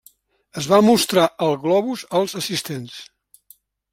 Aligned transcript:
Es 0.61 0.67
va 0.71 0.79
mostrar 0.85 1.25
el 1.49 1.53
globus 1.65 2.05
als 2.21 2.35
assistents. 2.41 2.97